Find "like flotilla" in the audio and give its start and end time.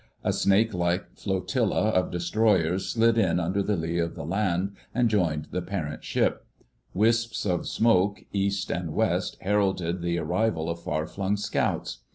0.73-1.89